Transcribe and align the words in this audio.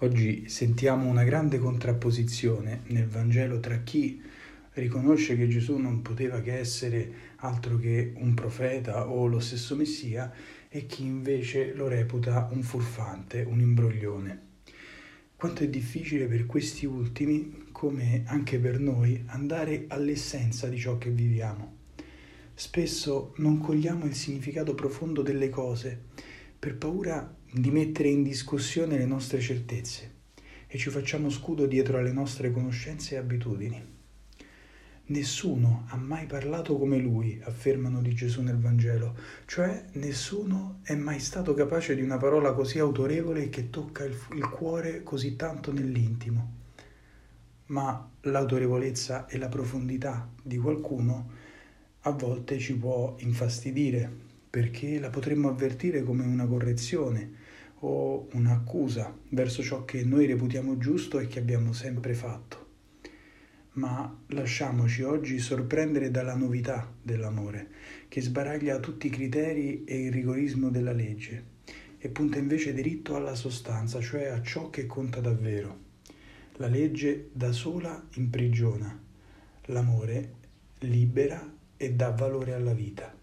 Oggi 0.00 0.48
sentiamo 0.48 1.08
una 1.08 1.24
grande 1.24 1.58
contrapposizione 1.58 2.82
nel 2.86 3.08
Vangelo 3.08 3.58
tra 3.58 3.78
chi 3.78 4.22
riconosce 4.74 5.36
che 5.36 5.48
Gesù 5.48 5.76
non 5.76 6.02
poteva 6.02 6.40
che 6.40 6.56
essere 6.56 7.12
altro 7.38 7.78
che 7.78 8.12
un 8.14 8.32
profeta 8.32 9.10
o 9.10 9.26
lo 9.26 9.40
stesso 9.40 9.74
Messia 9.74 10.32
e 10.68 10.86
chi 10.86 11.02
invece 11.02 11.74
lo 11.74 11.88
reputa 11.88 12.48
un 12.52 12.62
furfante, 12.62 13.42
un 13.42 13.58
imbroglione. 13.58 14.42
Quanto 15.34 15.64
è 15.64 15.68
difficile 15.68 16.26
per 16.26 16.46
questi 16.46 16.86
ultimi, 16.86 17.66
come 17.72 18.22
anche 18.26 18.60
per 18.60 18.78
noi, 18.78 19.20
andare 19.26 19.86
all'essenza 19.88 20.68
di 20.68 20.78
ciò 20.78 20.96
che 20.96 21.10
viviamo. 21.10 21.74
Spesso 22.54 23.34
non 23.38 23.58
cogliamo 23.58 24.04
il 24.04 24.14
significato 24.14 24.76
profondo 24.76 25.22
delle 25.22 25.48
cose 25.48 26.07
per 26.58 26.76
paura 26.76 27.36
di 27.50 27.70
mettere 27.70 28.08
in 28.08 28.24
discussione 28.24 28.98
le 28.98 29.06
nostre 29.06 29.40
certezze 29.40 30.16
e 30.66 30.76
ci 30.76 30.90
facciamo 30.90 31.30
scudo 31.30 31.66
dietro 31.66 31.98
alle 31.98 32.12
nostre 32.12 32.50
conoscenze 32.50 33.14
e 33.14 33.18
abitudini. 33.18 33.96
Nessuno 35.10 35.86
ha 35.88 35.96
mai 35.96 36.26
parlato 36.26 36.76
come 36.76 36.98
lui, 36.98 37.40
affermano 37.42 38.02
di 38.02 38.12
Gesù 38.12 38.42
nel 38.42 38.58
Vangelo, 38.58 39.16
cioè 39.46 39.86
nessuno 39.92 40.80
è 40.82 40.94
mai 40.94 41.20
stato 41.20 41.54
capace 41.54 41.94
di 41.94 42.02
una 42.02 42.18
parola 42.18 42.52
così 42.52 42.78
autorevole 42.78 43.48
che 43.48 43.70
tocca 43.70 44.04
il, 44.04 44.14
il 44.34 44.48
cuore 44.50 45.02
così 45.02 45.36
tanto 45.36 45.72
nell'intimo. 45.72 46.56
Ma 47.66 48.10
l'autorevolezza 48.22 49.26
e 49.28 49.38
la 49.38 49.48
profondità 49.48 50.28
di 50.42 50.58
qualcuno 50.58 51.30
a 52.00 52.10
volte 52.10 52.58
ci 52.58 52.76
può 52.76 53.14
infastidire 53.20 54.26
perché 54.50 54.98
la 54.98 55.10
potremmo 55.10 55.48
avvertire 55.48 56.02
come 56.02 56.24
una 56.24 56.46
correzione 56.46 57.30
o 57.80 58.28
un'accusa 58.32 59.16
verso 59.30 59.62
ciò 59.62 59.84
che 59.84 60.04
noi 60.04 60.26
reputiamo 60.26 60.78
giusto 60.78 61.18
e 61.18 61.26
che 61.26 61.38
abbiamo 61.38 61.72
sempre 61.72 62.14
fatto. 62.14 62.66
Ma 63.72 64.22
lasciamoci 64.28 65.02
oggi 65.02 65.38
sorprendere 65.38 66.10
dalla 66.10 66.34
novità 66.34 66.92
dell'amore, 67.00 67.68
che 68.08 68.20
sbaraglia 68.20 68.80
tutti 68.80 69.06
i 69.06 69.10
criteri 69.10 69.84
e 69.84 70.04
il 70.04 70.12
rigorismo 70.12 70.70
della 70.70 70.92
legge 70.92 71.56
e 71.98 72.08
punta 72.08 72.38
invece 72.38 72.72
diritto 72.72 73.14
alla 73.14 73.34
sostanza, 73.34 74.00
cioè 74.00 74.26
a 74.26 74.42
ciò 74.42 74.70
che 74.70 74.86
conta 74.86 75.20
davvero. 75.20 75.86
La 76.56 76.66
legge 76.66 77.28
da 77.32 77.52
sola 77.52 78.04
imprigiona, 78.14 79.00
l'amore 79.66 80.32
libera 80.80 81.54
e 81.76 81.92
dà 81.92 82.10
valore 82.10 82.54
alla 82.54 82.72
vita. 82.72 83.14